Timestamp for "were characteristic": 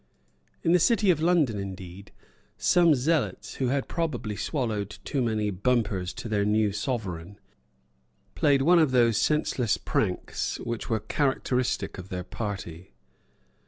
10.89-11.99